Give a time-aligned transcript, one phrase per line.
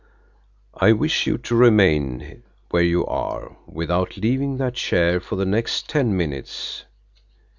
[0.73, 5.87] "I wish you to remain where you are, without leaving that chair, for the next
[5.89, 6.85] ten minutes."